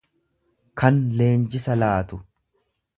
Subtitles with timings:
[0.83, 2.23] kan leenjisa laatu.